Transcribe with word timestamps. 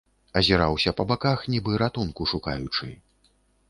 Азіраўся 0.39 0.93
па 1.03 1.05
баках, 1.13 1.39
нібы 1.53 1.71
ратунку 1.85 2.21
шукаючы. 2.35 2.95